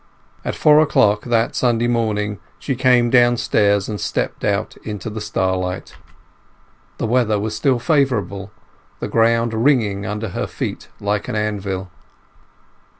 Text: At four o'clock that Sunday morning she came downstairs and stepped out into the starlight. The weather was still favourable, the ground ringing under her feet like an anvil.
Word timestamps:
At 0.43 0.55
four 0.55 0.79
o'clock 0.79 1.25
that 1.25 1.55
Sunday 1.55 1.85
morning 1.87 2.39
she 2.57 2.73
came 2.73 3.11
downstairs 3.11 3.87
and 3.87 4.01
stepped 4.01 4.43
out 4.43 4.75
into 4.77 5.11
the 5.11 5.21
starlight. 5.21 5.93
The 6.97 7.05
weather 7.05 7.39
was 7.39 7.55
still 7.55 7.77
favourable, 7.77 8.49
the 8.99 9.07
ground 9.07 9.53
ringing 9.53 10.07
under 10.07 10.29
her 10.29 10.47
feet 10.47 10.87
like 10.99 11.27
an 11.27 11.35
anvil. 11.35 11.91